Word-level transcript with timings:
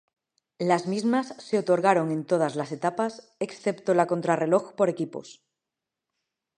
Las 0.57 0.87
mismas 0.87 1.35
se 1.37 1.59
otorgaron 1.59 2.09
en 2.11 2.25
todas 2.25 2.55
las 2.55 2.71
etapas 2.71 3.35
excepto 3.39 3.93
la 3.93 4.07
contrarreloj 4.07 4.73
por 4.73 4.89
equipos. 4.89 5.45